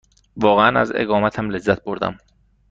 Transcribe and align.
واقعاً 0.37 0.79
از 0.79 0.91
اقامتم 0.95 1.49
لذت 1.49 1.83
بردم. 1.83 2.17